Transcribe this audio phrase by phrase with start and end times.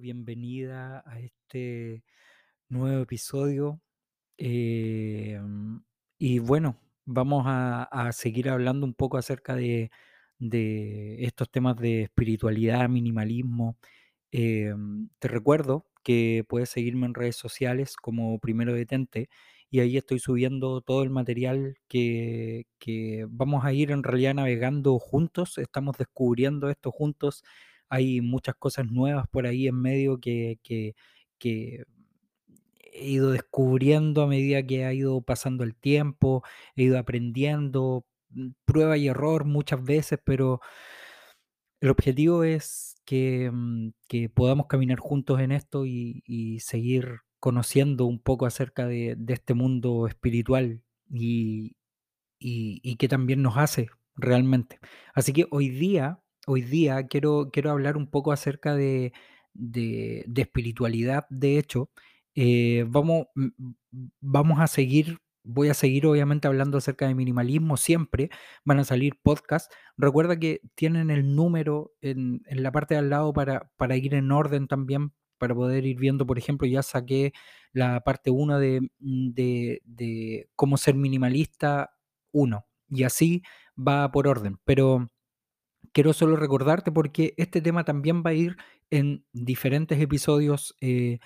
[0.00, 2.04] bienvenida a este
[2.68, 3.80] nuevo episodio.
[4.38, 5.82] Em,
[6.18, 9.90] y bueno, vamos a, seguir hablando un poco acerca de,
[11.20, 13.76] estos temas de espiritualidad, minimalismo.
[14.32, 19.28] Em, te recuerdo que puedes seguirme en redes sociales como Primero Detente
[19.70, 22.66] y ahí estoy subiendo todo el material que
[23.28, 27.44] vamos a ir en realidad navegando juntos, estamos descubriendo esto juntos.
[27.90, 30.94] Hay muchas cosas nuevas por ahí en medio que, que,
[31.38, 31.84] que
[32.92, 36.42] he ido descubriendo a medida que ha ido pasando el tiempo,
[36.76, 40.60] he ido aprendiendo, mm, prueba y error muchas veces, pero
[41.80, 46.22] el objetivo es que, mm, que podamos caminar juntos en esto y,
[46.60, 51.76] seguir conociendo un poco acerca de, este mundo espiritual y,
[52.38, 54.80] y, y qué también nos hace realmente.
[55.14, 56.20] Así que hoy día,
[56.50, 59.12] hoy día quiero, quiero hablar un poco acerca de,
[59.54, 61.90] de, espiritualidad, de hecho.
[62.34, 63.26] Eh, vamos,
[64.20, 68.30] vamos a seguir, voy a seguir obviamente hablando acerca de minimalismo siempre,
[68.64, 69.74] van a salir podcasts.
[69.96, 74.14] Recuerda que tienen el número en, en la parte de al lado para, para ir
[74.14, 77.32] en orden también, para poder ir viendo, por ejemplo, ya saqué
[77.72, 81.90] la parte 1 de, mm, de, de cómo ser minimalista
[82.32, 83.42] uno y así
[83.76, 84.58] va por orden.
[84.64, 85.08] Pero
[85.92, 88.56] quiero solo recordarte porque este tema también va a ir
[88.90, 91.18] en diferentes episodios, eh,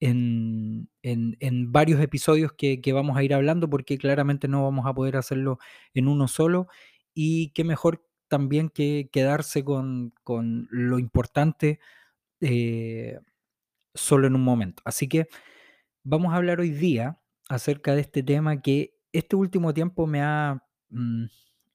[0.00, 4.86] en, en- en varios episodios que, que vamos a ir hablando porque claramente no vamos
[4.86, 5.58] a poder hacerlo
[5.94, 6.68] en uno solo
[7.14, 11.78] y qué mejor también que quedarse con, con lo importante
[12.40, 13.18] eh,
[13.94, 14.82] solo en un momento.
[14.86, 15.28] Así que
[16.04, 20.62] vamos a hablar hoy día acerca de este tema que este último tiempo me ha,
[20.90, 21.24] mm,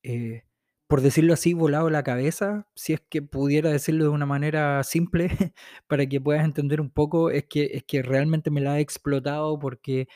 [0.04, 0.44] eh,
[0.88, 5.30] por decirlo así, volado la cabeza, si es que pudiera decirlo de una manera simple
[5.88, 9.60] para que puedas entender un poco, es que, es que realmente me la ha explotado
[9.60, 10.08] porque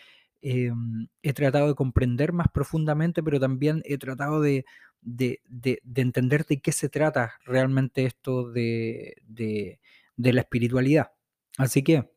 [0.41, 4.65] em, he tratado de comprender más profundamente, pero también he tratado de,
[5.01, 9.79] de, de- de entender de qué se trata realmente esto de, de
[10.17, 11.11] de la espiritualidad.
[11.57, 12.09] Así que...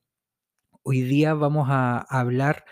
[0.82, 2.64] Hoy día vamos a hablar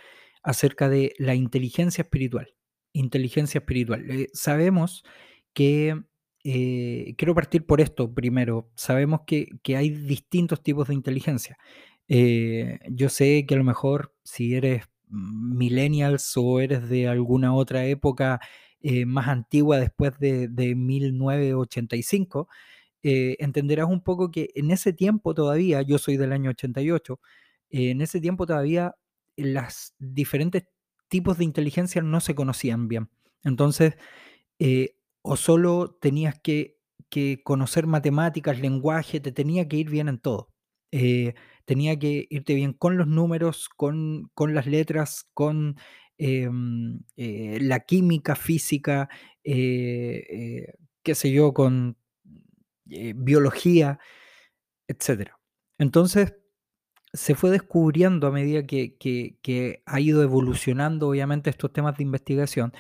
[0.43, 2.55] acerca de la inteligencia espiritual.
[2.93, 4.11] Inteligencia espiritual.
[4.11, 5.05] Eh, sabemos
[5.55, 6.03] que,
[6.45, 11.59] eh, quiero partir por esto primero, sabemos que, hay distintos tipos de inteligencia.
[12.09, 17.85] Eh, yo sé que a lo mejor si eres millennials o eres de alguna otra
[17.87, 18.41] época
[18.81, 22.49] eh, más antigua después de, de 1985,
[23.05, 27.21] eh, entenderás un poco que en ese tiempo todavía, yo soy del año 88,
[27.71, 28.97] eh, en ese tiempo todavía
[29.37, 30.65] las diferentes
[31.09, 33.11] tipos de inteligencia no se conocían bien.
[33.45, 33.97] Entonces,
[35.23, 36.79] o solo tenías que,
[37.11, 40.51] que conocer matemáticas, lenguaje, te tenía que ir bien en todo.
[40.93, 41.35] Eh,
[41.65, 45.77] tenía que irte bien con los números, con, con las letras, con
[46.19, 49.09] em, eh, la química, física,
[49.45, 50.67] eh,
[51.03, 51.97] qué sé yo, con
[52.85, 53.99] biología,
[54.89, 55.39] etcétera.
[55.79, 56.35] Entonces,
[57.15, 58.97] se fue descubriendo a medida que-
[59.43, 62.73] que ha ido evolucionando, obviamente, estos temas de investigación,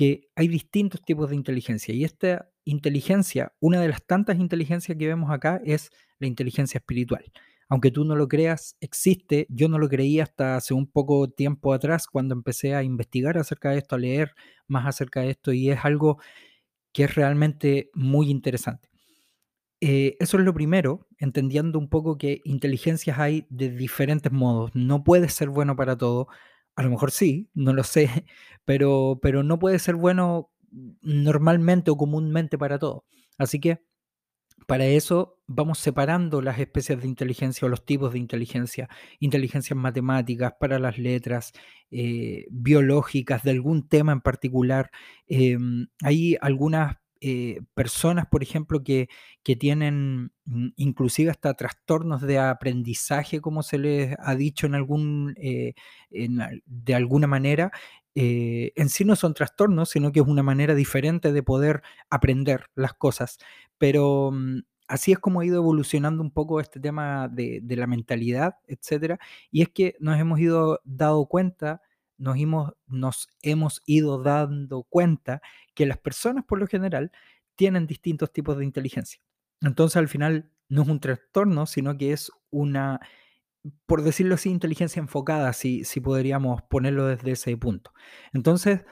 [0.00, 1.92] que hay distintos tipos de inteligencia.
[1.92, 7.30] Y esta inteligencia, una de las tantas inteligencias que vemos acá, es la inteligencia espiritual.
[7.68, 9.46] Aunque tú no lo creas, existe.
[9.50, 13.72] Yo no lo creía hasta hace un poco tiempo atrás, cuando empecé a investigar acerca
[13.72, 14.32] de esto, a leer
[14.66, 16.18] más acerca de esto, y es algo
[16.94, 18.88] que es realmente muy interesante.
[19.82, 24.70] Eh, eso es lo primero, entendiendo un poco que inteligencias hay de diferentes modos.
[24.72, 26.28] No puedes ser bueno para todo.
[26.80, 28.08] A lo mejor sí, no lo sé,
[28.64, 30.50] pero, pero no puede ser bueno
[31.02, 33.04] normalmente o comúnmente para todo.
[33.36, 33.82] Así que
[34.66, 38.88] para eso vamos separando las especies de inteligencia o los tipos de inteligencia.
[39.18, 41.52] Inteligencias matemáticas para las letras,
[41.90, 44.90] eh, biológicas de algún tema en particular.
[45.26, 49.08] Em, hay algunas eh, personas, por ejemplo, que,
[49.42, 55.34] que tienen mm, inclusive hasta trastornos de aprendizaje, como se les ha dicho en algún,
[55.38, 55.74] eh,
[56.66, 57.70] de alguna manera.
[58.16, 62.64] eh, en sí no son trastornos, sino que es una manera diferente de poder aprender
[62.74, 63.38] las cosas.
[63.78, 67.86] Pero mm, así es como ha ido evolucionando un poco este tema de, de la
[67.86, 69.18] mentalidad, etcétera.
[69.52, 71.82] Y es que nos hemos ido dado cuenta,
[72.20, 75.40] nos hemos, ido dando cuenta
[75.74, 77.10] que las personas por lo general
[77.56, 79.20] tienen distintos tipos de inteligencia.
[79.62, 83.00] Entonces al final no es un trastorno, sino que es una,
[83.86, 87.92] por decirlo así, inteligencia enfocada, si, si podríamos ponerlo desde ese punto.
[88.32, 88.84] Entonces,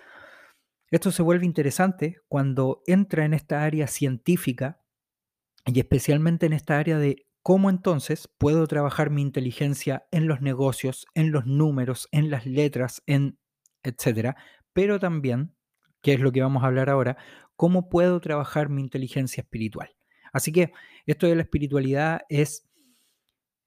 [0.91, 4.81] esto se vuelve interesante cuando entra en esta área científica
[5.67, 11.07] y especialmente en esta área de ¿cómo entonces puedo trabajar mi inteligencia en los negocios,
[11.15, 13.39] en los números, en las letras, en
[13.83, 14.37] etcétera?
[14.73, 15.55] Pero también,
[16.03, 17.17] que es lo que vamos a hablar ahora,
[17.57, 19.97] ¿cómo puedo trabajar mi inteligencia espiritual?
[20.33, 20.73] Así que
[21.07, 22.69] esto de la espiritualidad es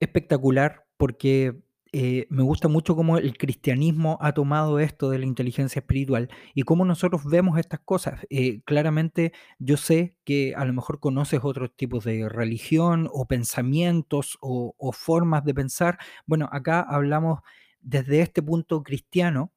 [0.00, 1.62] espectacular porque
[1.94, 6.62] eh, me gusta mucho cómo el cristianismo ha tomado esto de la inteligencia espiritual y
[6.62, 8.26] cómo nosotros vemos estas cosas.
[8.30, 14.38] Eh, claramente yo sé que a lo mejor conoces otros tipos de religión o pensamientos
[14.40, 15.98] o, formas de pensar.
[16.26, 17.40] Bueno, acá hablamos
[17.80, 19.52] desde este punto cristiano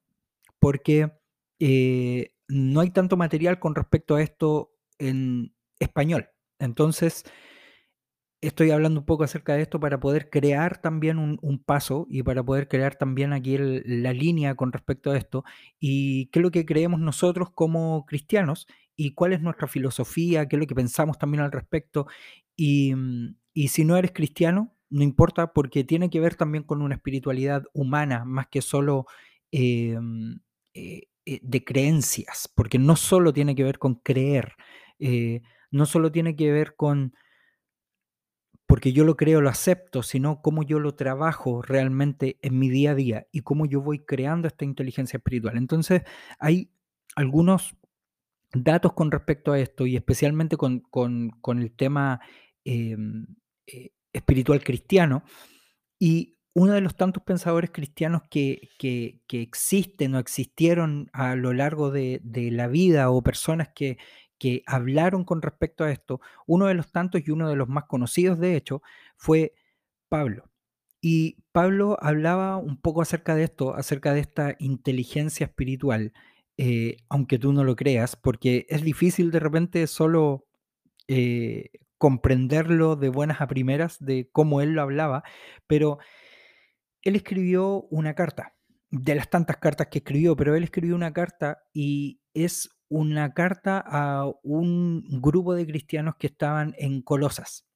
[0.58, 1.12] porque
[1.58, 6.28] eh, no hay tanto material con respecto a esto en español.
[6.58, 7.24] Entonces,
[8.40, 12.42] estoy hablando un poco acerca de esto para poder crear también un, paso y para
[12.44, 15.44] poder crear también aquí la línea con respecto a esto
[15.80, 20.56] y qué es lo que creemos nosotros como cristianos y cuál es nuestra filosofía, qué
[20.56, 22.06] es lo que pensamos también al respecto.
[22.56, 26.82] Y, mm, y si no eres cristiano, no importa porque tiene que ver también con
[26.82, 29.06] una espiritualidad humana más que solo
[29.52, 30.40] eh, mm,
[30.74, 34.52] eh, eh, de creencias, porque no solo tiene que ver con creer,
[35.70, 37.14] no solo tiene que ver con
[38.66, 42.92] porque yo lo creo, lo acepto, sino cómo yo lo trabajo realmente en mi día
[42.92, 45.56] a día y cómo yo voy creando esta inteligencia espiritual.
[45.56, 46.02] Entonces,
[46.38, 46.70] hay
[47.14, 47.76] algunos
[48.52, 52.20] datos con respecto a esto y especialmente con, con- el tema
[52.64, 53.26] em,
[53.66, 55.24] eh, espiritual cristiano.
[55.98, 61.90] Y uno de los tantos pensadores cristianos que, que- existen o existieron a lo largo
[61.90, 62.20] de
[62.52, 63.98] la vida o personas que,
[64.38, 67.84] que hablaron con respecto a esto, uno de los tantos y uno de los más
[67.84, 68.82] conocidos de hecho
[69.16, 69.54] fue
[70.08, 70.50] Pablo.
[71.00, 76.12] Y Pablo hablaba un poco acerca de esto, acerca de esta inteligencia espiritual,
[76.56, 80.46] eh, aunque tú no lo creas, porque es difícil de repente solo
[81.08, 85.22] eh, comprenderlo de buenas a primeras, de cómo él lo hablaba,
[85.66, 85.98] pero
[87.02, 88.54] él escribió una carta,
[88.90, 93.82] de las tantas cartas que escribió, pero él escribió una carta y es una carta
[93.86, 97.66] a un grupo de cristianos que estaban en Colosas.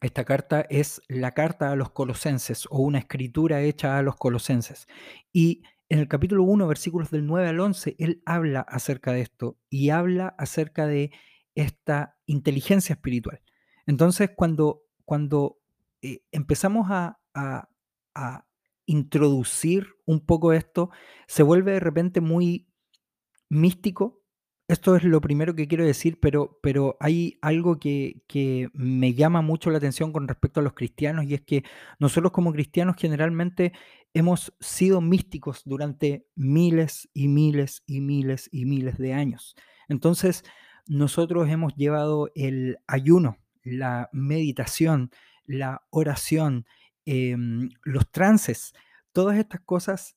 [0.00, 4.86] Esta carta es la carta a los colosenses o una escritura hecha a los colosenses.
[5.32, 9.58] Y en el capítulo 1, versículos del 9 al 11, él habla acerca de esto
[9.70, 11.10] y habla acerca de
[11.54, 13.40] esta inteligencia espiritual.
[13.86, 15.58] Entonces, cuando, cuando
[16.02, 17.68] eh, empezamos a, a-
[18.14, 18.46] a
[18.86, 20.90] introducir un poco esto,
[21.26, 22.68] se vuelve de repente muy
[23.50, 24.23] místico.
[24.66, 29.42] Esto es lo primero que quiero decir, pero, pero hay algo que, que me llama
[29.42, 31.64] mucho la atención con respecto a los cristianos y es que
[31.98, 33.72] nosotros como cristianos generalmente
[34.14, 39.54] hemos sido místicos durante miles y miles y miles y miles de años.
[39.88, 40.44] Entonces,
[40.86, 45.10] nosotros hemos llevado el ayuno, la meditación,
[45.44, 46.66] la oración,
[47.04, 48.72] em, los trances,
[49.12, 50.16] todas estas cosas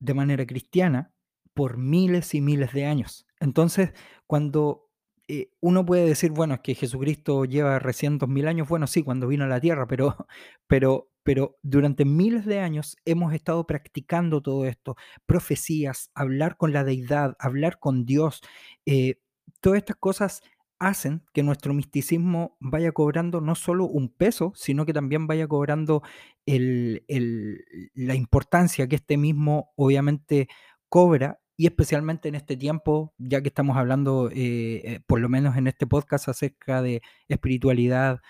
[0.00, 1.12] de manera cristiana
[1.54, 3.26] por miles y miles de años.
[3.44, 3.92] Entonces,
[4.26, 4.90] cuando
[5.28, 9.02] eh, uno puede decir, bueno, es que Jesucristo lleva recién dos mil años, bueno, sí,
[9.02, 10.26] cuando vino a la tierra, pero,
[10.66, 14.96] pero, pero durante miles de años hemos estado practicando todo esto,
[15.26, 18.40] profecías, hablar con la deidad, hablar con Dios,
[18.86, 19.20] eh,
[19.60, 20.42] todas estas cosas
[20.78, 26.02] hacen que nuestro misticismo vaya cobrando no solo un peso, sino que también vaya cobrando
[26.46, 30.48] la importancia que este mismo obviamente
[30.88, 35.56] cobra y especialmente en este tiempo, ya que estamos hablando, eh, eh, por lo menos
[35.56, 38.20] en este podcast, acerca de espiritualidad,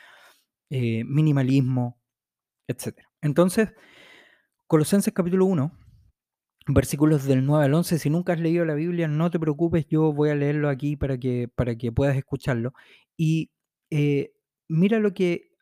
[0.70, 1.98] eh, minimalismo,
[2.68, 3.10] etcétera.
[3.22, 3.72] Entonces,
[4.66, 5.72] Colosenses capítulo 1,
[6.68, 10.12] versículos del 9 al 11, si nunca has leído la Biblia, no te preocupes, yo
[10.12, 12.72] voy a leerlo aquí para que, para que puedas escucharlo.
[13.16, 13.50] Y
[14.68, 15.52] mira lo que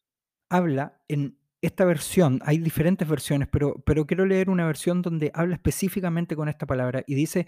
[0.48, 5.54] habla en esta versión, hay diferentes versiones, pero, pero quiero leer una versión donde habla
[5.54, 7.46] específicamente con esta palabra y dice,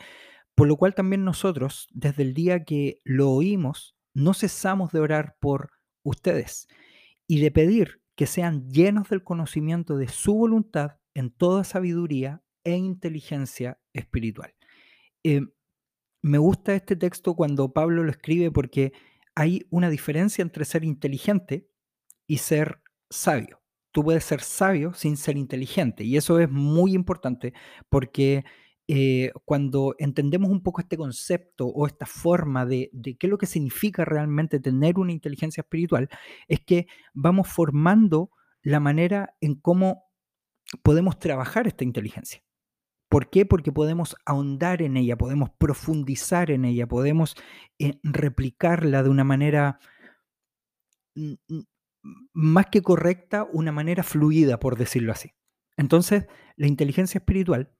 [0.54, 5.36] por lo cual también nosotros, desde el día que lo oímos, no cesamos de orar
[5.40, 5.72] por
[6.04, 6.68] ustedes
[7.26, 12.76] y de pedir que sean llenos del conocimiento de su voluntad en toda sabiduría e
[12.76, 14.54] inteligencia espiritual.
[15.24, 15.40] Eh,
[16.22, 18.92] me gusta este texto cuando Pablo lo escribe porque
[19.34, 21.68] hay una diferencia entre ser inteligente
[22.28, 22.80] y ser
[23.10, 23.63] sabio.
[23.94, 27.54] Tú puedes ser sabio sin ser inteligente y eso es muy importante
[27.88, 28.44] porque
[28.88, 33.46] eh, cuando entendemos un poco este concepto o esta forma de, qué es lo que
[33.46, 36.08] significa realmente tener una inteligencia espiritual,
[36.48, 38.32] es que vamos formando
[38.62, 40.10] la manera en cómo
[40.82, 42.42] podemos trabajar esta inteligencia.
[43.08, 43.46] ¿Por qué?
[43.46, 47.36] Porque podemos ahondar en ella, podemos profundizar en ella, podemos
[47.78, 49.78] eh, replicarla de una manera
[52.32, 55.32] más que correcta, una manera fluida, por decirlo así.
[55.76, 57.72] Entonces, la inteligencia espiritual,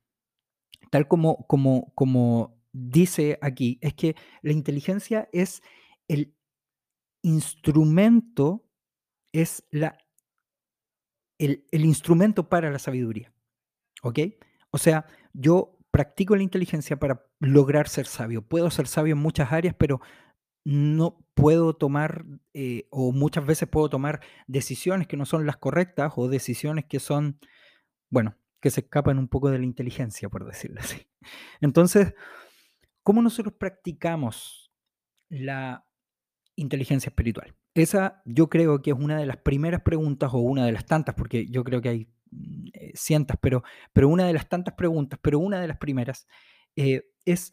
[0.90, 5.62] tal como, como, como dice aquí, es que la inteligencia es
[6.08, 6.34] el
[7.22, 8.68] instrumento,
[9.32, 9.98] es la,
[11.38, 13.32] el, el instrumento para la sabiduría.
[14.02, 14.20] ¿Ok?
[14.70, 18.42] O sea, yo practico la inteligencia para lograr ser sabio.
[18.42, 20.00] Puedo ser sabio en muchas áreas, pero
[20.64, 26.14] no puedo tomar, eh, o muchas veces puedo tomar decisiones que no son las correctas
[26.16, 27.38] o decisiones que son,
[28.10, 31.06] bueno, que se escapan un poco de la inteligencia, por decirlo así.
[31.60, 32.14] Entonces,
[33.02, 34.72] ¿cómo nosotros practicamos
[35.28, 35.86] la
[36.56, 37.54] inteligencia espiritual?
[37.74, 41.14] Esa yo creo que es una de las primeras preguntas o una de las tantas,
[41.14, 45.18] porque yo creo que hay mm, eh, cientos, pero, pero una de las tantas preguntas,
[45.22, 46.26] pero una de las primeras
[46.76, 47.52] eh, es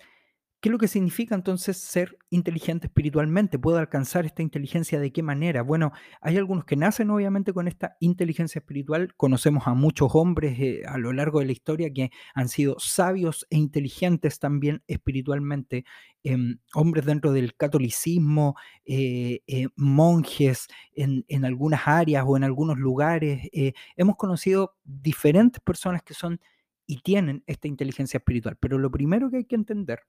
[0.62, 3.58] ¿Qué es lo que significa entonces ser inteligente espiritualmente?
[3.58, 5.63] ¿Puedo alcanzar esta inteligencia de qué manera?
[5.63, 5.91] Bueno,
[6.22, 9.15] hay algunos que nacen obviamente con esta inteligencia espiritual.
[9.18, 13.48] Conocemos a muchos hombres eh, a lo largo de la historia que han sido sabios
[13.50, 15.84] e inteligentes también espiritualmente.
[16.24, 22.77] Em, hombres dentro del catolicismo, eh, eh, monjes en, en, algunas áreas o en algunos
[22.77, 23.50] lugares.
[23.98, 26.39] hemos conocido diferentes personas que son
[26.86, 28.58] y tienen esta inteligencia espiritual.
[28.60, 30.01] Pero lo primero que hay que entender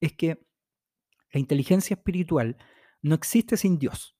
[0.00, 0.46] es que
[1.32, 2.56] la inteligencia espiritual
[3.02, 4.16] no existe sin Dios,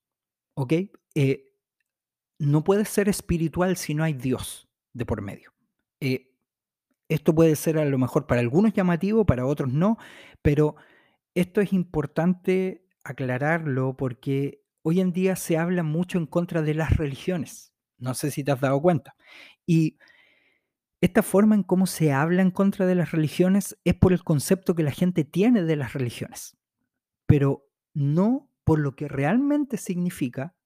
[0.54, 0.72] ¿ok?
[1.14, 1.44] Eh,
[2.38, 5.52] no puede ser espiritual si no hay Dios de por medio.
[6.00, 6.32] Eh,
[7.08, 9.98] esto puede ser a lo mejor para algunos llamativo, para otros no,
[10.42, 10.76] pero
[11.34, 16.96] esto es importante aclararlo porque hoy en día se habla mucho en contra de las
[16.96, 17.72] religiones.
[17.96, 19.16] No sé si te has dado cuenta.
[19.66, 19.98] Y
[21.00, 24.74] esta forma en cómo se habla en contra de las religiones es por el concepto
[24.74, 26.56] que la gente tiene de las religiones,
[27.26, 30.56] pero no por lo que realmente significa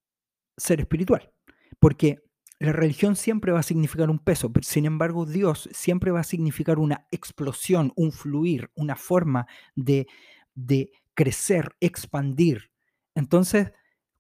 [0.57, 1.33] ser espiritual.
[1.79, 2.23] Porque
[2.59, 6.25] la religión siempre va a significar un peso, pero sin embargo Dios siempre va a
[6.25, 10.07] significar una explosión, un fluir, una forma de,
[10.55, 12.71] de crecer, expandir.
[13.15, 13.73] Entonces,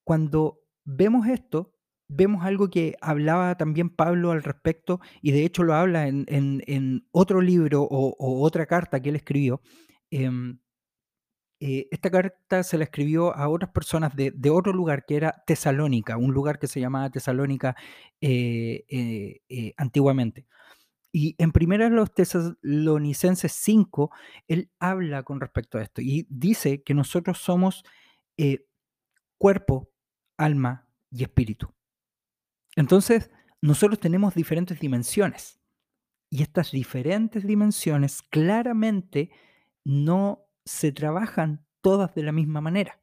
[0.04, 1.72] cuando vemos esto,
[2.14, 7.40] vemos algo que hablaba también Pablo al respecto, y de hecho lo habla en, otro
[7.40, 9.60] libro o, otra carta que él escribió.
[10.10, 10.58] Em,
[11.60, 16.16] eh, esta carta se la escribió a otras personas de, otro lugar que era Tesalónica,
[16.16, 17.76] un lugar que se llamaba Tesalónica
[18.20, 18.84] eh,
[19.48, 20.46] eh, antiguamente.
[21.12, 24.10] Y en primera los tesalonicenses 5,
[24.48, 27.84] él habla con respecto a esto y dice que nosotros somos
[29.38, 29.90] cuerpo,
[30.36, 31.72] alma y espíritu.
[32.76, 35.60] Entonces, nosotros tenemos diferentes dimensiones
[36.30, 39.30] y estas diferentes dimensiones claramente
[39.84, 43.00] no se trabajan todas de la misma manera.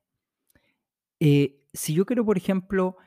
[1.20, 2.98] Eh, si yo quiero, por ejemplo,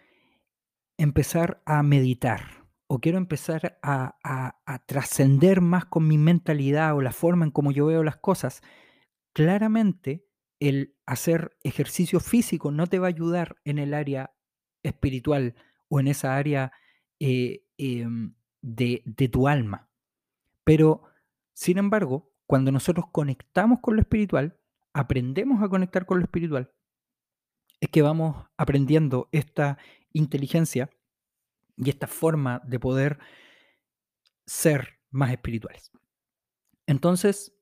[0.99, 4.17] empezar a meditar o quiero empezar a,
[4.65, 8.63] a trascender más con mi mentalidad o la forma en cómo yo veo las cosas,
[9.33, 10.27] claramente
[10.61, 14.35] el hacer ejercicio físico no te va a ayudar en el área
[14.85, 15.57] espiritual
[15.93, 16.73] o en esa área
[17.21, 18.33] eh, em,
[18.63, 19.91] de, tu alma.
[20.65, 21.03] Pero,
[21.53, 24.59] sin embargo, cuando nosotros conectamos con lo espiritual,
[24.95, 26.73] aprendemos a conectar con lo espiritual,
[27.79, 29.77] es que vamos aprendiendo esta
[30.15, 30.89] inteligencia
[31.77, 33.19] y esta forma de poder
[34.47, 35.93] ser más espirituales.
[36.87, 37.55] Entonces,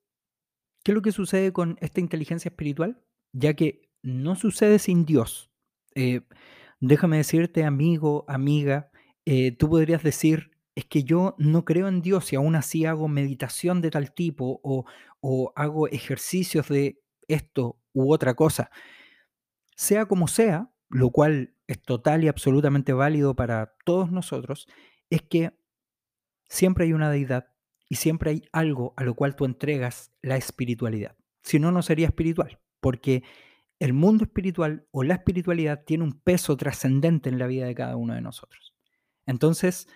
[0.85, 3.03] ¿qué es lo que sucede con esta inteligencia espiritual?
[3.33, 5.51] Ya que no sucede sin Dios.
[5.97, 6.21] Eh,
[6.81, 8.91] Déjame decirte, amigo, amiga,
[9.27, 13.07] eh, tú podrías decir, es que yo no creo en Dios y aún así hago
[13.07, 14.87] meditación de tal tipo o,
[15.21, 18.71] o hago ejercicios de esto u otra cosa.
[19.77, 24.67] Sea como sea, lo cual es total y absolutamente válido para todos nosotros,
[25.11, 25.53] es que
[26.49, 27.47] siempre hay una deidad
[27.89, 31.17] y siempre hay algo a lo cual tú entregas la espiritualidad.
[31.43, 33.23] Si no, no sería espiritual, porque
[33.81, 37.97] el mundo espiritual o la espiritualidad tiene un peso trascendente en la vida de cada
[37.97, 38.75] uno de nosotros.
[39.27, 39.89] Entonces,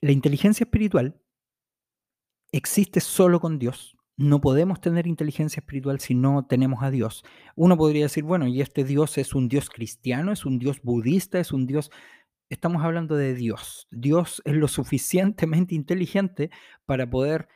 [0.00, 1.20] la inteligencia espiritual
[2.52, 3.96] existe solo con Dios.
[4.16, 7.24] No podemos tener inteligencia espiritual si no tenemos a Dios.
[7.54, 10.32] Uno podría decir, bueno, ¿y este Dios es un Dios cristiano?
[10.32, 11.38] ¿Es un Dios budista?
[11.38, 11.90] ¿Es un Dios...
[12.50, 13.86] Estamos hablando de Dios.
[13.92, 16.50] Dios es lo suficientemente inteligente
[16.86, 17.48] para poder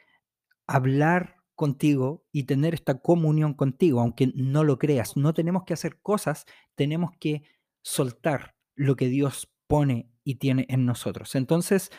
[0.69, 5.17] hablar contigo y tener esta comunión contigo, aunque no lo creas.
[5.17, 7.43] No tenemos que hacer cosas, tenemos que
[7.83, 11.35] soltar lo que Dios pone y tiene en nosotros.
[11.35, 11.91] Entonces,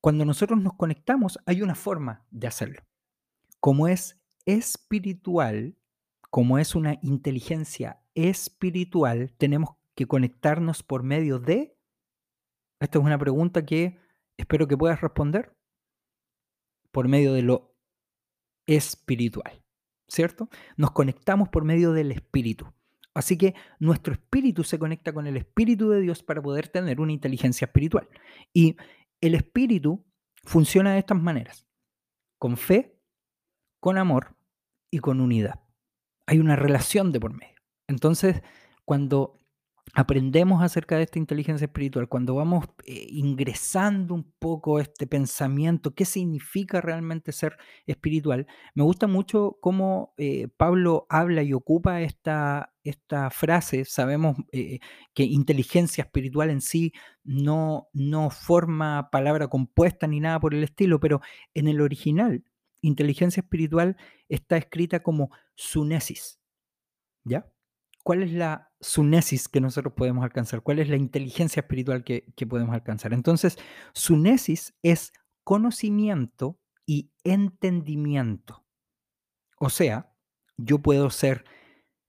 [0.00, 2.82] cuando nosotros nos conectamos, hay una forma de hacerlo.
[3.58, 5.76] Como es espiritual,
[6.30, 11.76] como es una inteligencia espiritual, tenemos que conectarnos por medio de
[12.80, 13.98] Esta es una pregunta que
[14.38, 15.54] espero que puedas responder
[16.90, 17.69] por medio de lo
[18.76, 19.62] espiritual,
[20.08, 20.48] ¿cierto?
[20.76, 22.72] Nos conectamos por medio del espíritu.
[23.14, 27.12] Así que nuestro espíritu se conecta con el espíritu de Dios para poder tener una
[27.12, 28.08] inteligencia espiritual.
[28.52, 28.76] Y
[29.20, 30.04] el espíritu
[30.44, 31.66] funciona de estas maneras,
[32.38, 32.96] con fe,
[33.80, 34.36] con amor
[34.90, 35.60] y con unidad.
[36.26, 37.60] Hay una relación de por medio.
[37.88, 38.42] Entonces,
[38.84, 39.39] cuando
[39.94, 46.04] aprendemos acerca de esta inteligencia espiritual, cuando vamos eh, ingresando un poco este pensamiento, qué
[46.04, 47.56] significa realmente ser
[47.86, 53.84] espiritual, me gusta mucho cómo eh, Pablo habla y ocupa esta, esta frase.
[53.84, 54.78] Sabemos eh,
[55.14, 56.92] que inteligencia espiritual en sí
[57.24, 61.20] no, no forma palabra compuesta ni nada por el estilo, pero
[61.54, 62.44] en el original,
[62.80, 63.96] inteligencia espiritual
[64.28, 66.38] está escrita como sunesis.
[67.24, 67.46] ¿Ya?
[68.02, 70.62] ¿Cuál es la sunesis que nosotros podemos alcanzar?
[70.62, 73.12] ¿Cuál es la inteligencia espiritual que, podemos alcanzar?
[73.12, 73.58] Entonces,
[73.92, 75.12] sunesis es
[75.44, 78.64] conocimiento y entendimiento.
[79.58, 80.14] O sea,
[80.56, 81.44] yo puedo ser,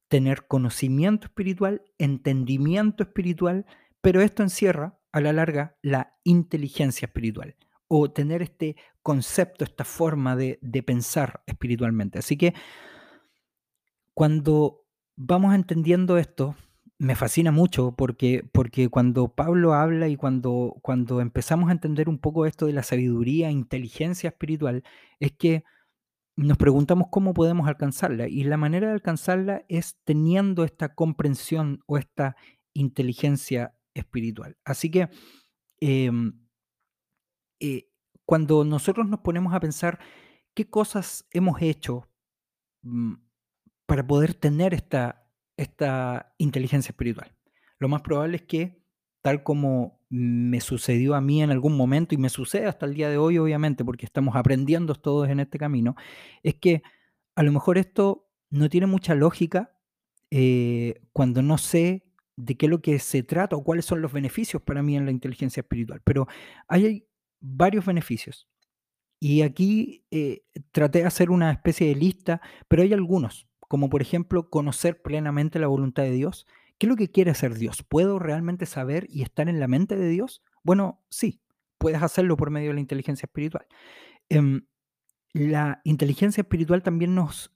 [0.07, 3.65] tener conocimiento espiritual, entendimiento espiritual,
[4.01, 7.55] pero esto encierra a la larga la inteligencia espiritual
[7.87, 12.19] o tener este concepto, esta forma de, de pensar espiritualmente.
[12.19, 12.53] Así que
[14.13, 14.80] cuando
[15.23, 16.55] vamos entendiendo esto,
[16.97, 22.19] me fascina mucho porque, porque cuando Pablo habla y cuando, cuando empezamos a entender un
[22.19, 24.83] poco esto de la sabiduría, inteligencia espiritual,
[25.19, 25.63] es que
[26.35, 28.27] nos preguntamos cómo podemos alcanzarla.
[28.27, 32.35] Y la manera de alcanzarla es teniendo esta comprensión o esta
[32.73, 34.57] inteligencia espiritual.
[34.63, 35.09] Así que
[35.81, 36.33] em,
[37.59, 37.89] eh,
[38.25, 39.99] cuando nosotros nos ponemos a pensar
[40.55, 42.09] qué cosas hemos hecho,
[42.83, 43.13] mm,
[43.91, 47.35] para poder tener esta, esta inteligencia espiritual.
[47.77, 48.85] Lo más probable es que,
[49.21, 53.09] tal como me sucedió a mí en algún momento y me sucede hasta el día
[53.09, 55.97] de hoy, obviamente, porque estamos aprendiendo todos en este camino,
[56.41, 56.83] es que
[57.35, 59.77] a lo mejor esto no tiene mucha lógica
[60.29, 62.05] eh, cuando no sé
[62.37, 65.03] de qué es lo que se trata o cuáles son los beneficios para mí en
[65.03, 65.99] la inteligencia espiritual.
[66.05, 66.29] Pero
[66.69, 67.09] hay
[67.41, 68.47] varios beneficios.
[69.19, 72.39] Y aquí eh, traté de hacer una especie de lista,
[72.69, 76.45] pero hay algunos como por ejemplo conocer plenamente la voluntad de Dios.
[76.77, 77.83] ¿Qué es lo que quiere hacer Dios?
[77.83, 80.43] ¿Puedo realmente saber y estar en la mente de Dios?
[80.61, 81.41] Bueno, sí,
[81.77, 83.65] puedes hacerlo por medio de la inteligencia espiritual.
[84.27, 84.65] Em,
[85.31, 87.55] la inteligencia espiritual también nos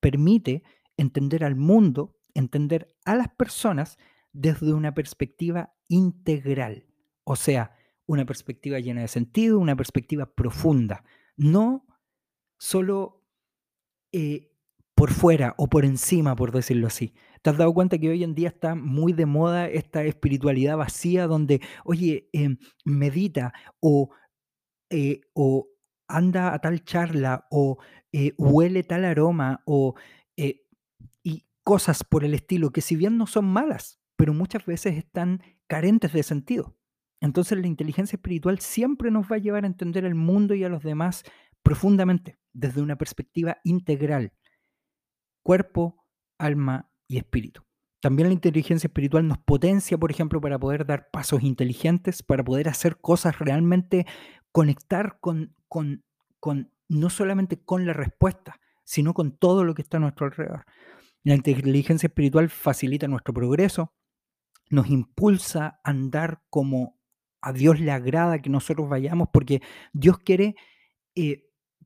[0.00, 0.64] permite
[0.98, 3.96] entender al mundo, entender a las personas
[4.34, 6.84] desde una perspectiva integral,
[7.24, 7.74] o sea,
[8.04, 11.04] una perspectiva llena de sentido, una perspectiva profunda,
[11.38, 11.86] no
[12.58, 13.24] solo
[14.12, 14.53] eh,
[15.04, 17.12] por fuera o por encima, por decirlo así.
[17.42, 21.26] ¿Te has dado cuenta que hoy en día está muy de moda esta espiritualidad vacía
[21.26, 24.08] donde, oye, em, medita o,
[24.88, 25.68] eh, o
[26.08, 27.76] anda a tal charla o
[28.12, 29.94] eh, huele tal aroma o
[30.38, 30.62] eh,
[31.22, 35.42] y cosas por el estilo que si bien no son malas, pero muchas veces están
[35.66, 36.78] carentes de sentido.
[37.20, 40.70] Entonces la inteligencia espiritual siempre nos va a llevar a entender el mundo y a
[40.70, 41.24] los demás
[41.62, 44.32] profundamente, desde una perspectiva integral
[45.44, 46.04] cuerpo,
[46.38, 47.62] alma y espíritu.
[48.00, 52.68] También la inteligencia espiritual nos potencia, por ejemplo, para poder dar pasos inteligentes, para poder
[52.68, 54.06] hacer cosas realmente,
[54.50, 56.04] conectar con, con,
[56.40, 60.64] con no solamente con la respuesta, sino con todo lo que está a nuestro alrededor.
[61.22, 63.94] La inteligencia espiritual facilita nuestro progreso,
[64.70, 66.98] nos impulsa a andar como
[67.40, 70.56] a Dios le agrada que nosotros vayamos, porque Dios quiere
[71.14, 71.43] eh,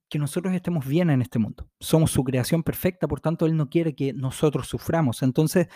[0.09, 1.69] que nosotros estemos bien en este mundo.
[1.81, 5.23] Somos su creación perfecta, por tanto, Él no quiere que nosotros suframos.
[5.23, 5.69] Entonces,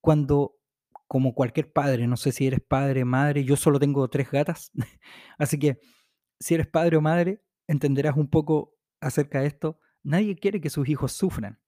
[0.00, 0.56] cuando,
[1.08, 4.70] como cualquier padre, no sé si eres padre, madre, yo solo tengo tres gatas,
[5.38, 5.78] así que
[6.38, 9.80] si eres padre o madre, entenderás un poco acerca de esto.
[10.02, 11.58] Nadie quiere que sus hijos sufran.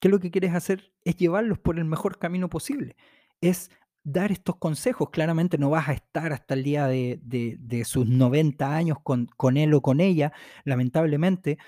[0.00, 0.92] ¿Qué lo que quieres hacer?
[1.04, 2.96] Es llevarlos por el mejor camino posible.
[3.40, 3.70] Es
[4.02, 5.10] dar estos consejos.
[5.10, 9.82] Claramente no vas a estar hasta el día de, sus 90 años con, él o
[9.82, 10.32] con ella,
[10.64, 11.58] lamentablemente,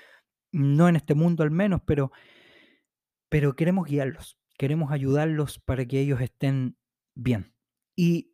[0.51, 2.11] no en este mundo al menos, pero,
[3.29, 6.77] pero queremos guiarlos, queremos ayudarlos para que ellos estén
[7.15, 7.53] bien.
[7.95, 8.33] Y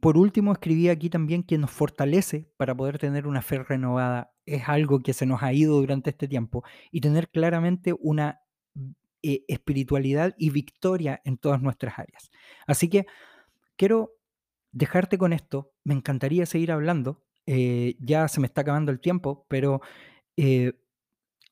[0.00, 4.32] por último, escribí aquí también que nos fortalece para poder tener una fe renovada.
[4.44, 8.40] Es algo que se nos ha ido durante este tiempo y tener claramente una
[9.22, 12.30] eh, espiritualidad y victoria en todas nuestras áreas.
[12.66, 13.06] Así que
[13.76, 14.16] quiero
[14.72, 15.72] dejarte con esto.
[15.84, 17.24] Me encantaría seguir hablando.
[17.46, 19.80] Eh, ya se me está acabando el tiempo, pero
[20.36, 20.72] eh,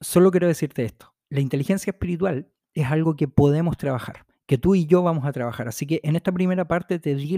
[0.00, 1.14] solo quiero decirte esto.
[1.30, 5.68] La inteligencia espiritual es algo que podemos trabajar, que tú y yo vamos a trabajar.
[5.68, 7.36] Así que en esta primera parte te di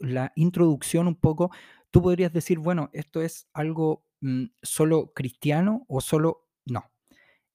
[0.00, 1.50] la, introducción un poco,
[1.90, 6.48] tú podrías decir, bueno, esto es algo mm, solo cristiano o solo...
[6.64, 6.90] No,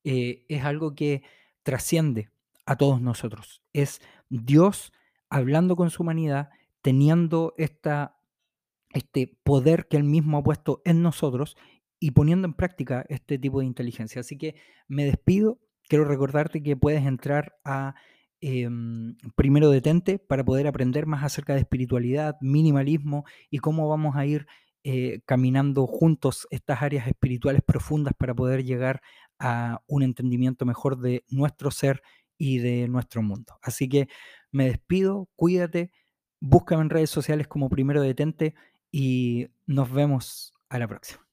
[0.03, 1.23] eh, es algo que
[1.63, 2.29] trasciende
[2.65, 3.61] a todos nosotros.
[3.73, 4.91] Es Dios
[5.29, 6.49] hablando con su humanidad,
[6.81, 11.55] teniendo este poder que Él mismo ha puesto en nosotros
[11.99, 14.21] y poniendo en práctica este tipo de inteligencia.
[14.21, 14.55] Así que
[14.87, 15.59] me despido.
[15.87, 17.95] Quiero recordarte que puedes entrar a
[18.41, 24.25] em, Primero Detente para poder aprender más acerca de espiritualidad, minimalismo y cómo vamos a
[24.25, 24.47] ir
[24.83, 29.01] eh, caminando juntos estas áreas espirituales profundas para poder llegar
[29.39, 32.01] a un entendimiento mejor de nuestro ser
[32.37, 33.57] y de nuestro mundo.
[33.61, 34.07] Así que
[34.51, 35.91] me despido, cuídate,
[36.39, 38.55] búscame en redes sociales como Primero Detente
[38.91, 41.26] y nos vemos a la próxima.